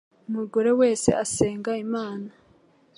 [0.29, 2.29] Umugore wese asenga Imana,